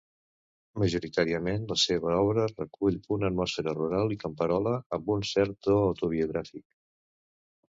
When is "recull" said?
2.53-2.97